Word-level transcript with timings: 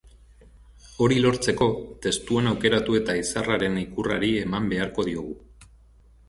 Hori 1.07 1.17
lortzeko, 1.25 1.67
testua 2.05 2.43
aukeratu 2.53 2.97
eta 3.01 3.17
izarraren 3.21 3.77
ikurrari 3.83 4.33
eman 4.47 4.73
beharko 4.73 5.07
diogu. 5.13 5.39